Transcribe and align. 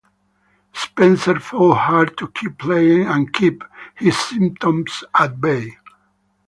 Spencer 0.73 1.39
fought 1.39 1.77
hard 1.77 2.17
to 2.17 2.27
keep 2.29 2.57
playing 2.57 3.05
and 3.05 3.31
keep 3.31 3.63
his 3.93 4.17
symptoms 4.17 5.03
at 5.13 5.39
bay. 5.39 5.77